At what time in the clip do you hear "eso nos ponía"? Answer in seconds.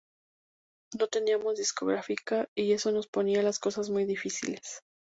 2.71-3.43